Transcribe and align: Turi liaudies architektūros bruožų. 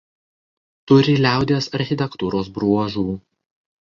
Turi 0.91 1.13
liaudies 1.25 1.69
architektūros 1.81 2.51
bruožų. 2.57 3.05